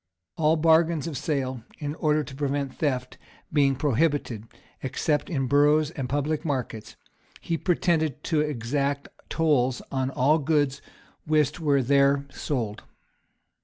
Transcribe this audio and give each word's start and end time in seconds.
All 0.35 0.55
bargains 0.55 1.05
of 1.05 1.15
sale, 1.15 1.61
in 1.77 1.93
order 1.93 2.23
to 2.23 2.33
prevent 2.35 2.73
theft, 2.73 3.19
being 3.53 3.75
prohibited, 3.75 4.47
except 4.81 5.29
in 5.29 5.45
boroughs 5.45 5.91
and 5.91 6.09
public 6.09 6.43
markets,[*] 6.43 6.95
he 7.39 7.55
pretended 7.55 8.23
to 8.23 8.41
exact 8.41 9.09
tolls 9.29 9.79
on 9.91 10.09
all 10.09 10.39
goods 10.39 10.81
whist 11.27 11.59
were 11.59 11.83
there 11.83 12.25
sold. 12.31 12.81